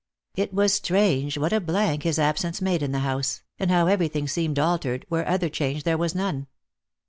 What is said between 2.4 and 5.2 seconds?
made in the house, and how everything seemed altered,